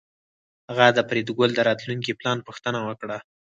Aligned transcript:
هغه 0.69 0.85
د 0.97 0.99
فریدګل 1.09 1.49
د 1.55 1.59
راتلونکي 1.69 2.11
پلان 2.19 2.37
پوښتنه 2.47 2.79
وکړه 2.83 3.17